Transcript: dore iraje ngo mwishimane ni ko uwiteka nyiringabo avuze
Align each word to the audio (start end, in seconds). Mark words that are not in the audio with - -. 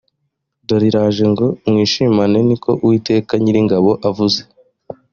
dore 0.67 0.85
iraje 0.89 1.23
ngo 1.31 1.45
mwishimane 1.69 2.39
ni 2.47 2.55
ko 2.63 2.71
uwiteka 2.83 3.33
nyiringabo 3.41 3.91
avuze 4.09 4.39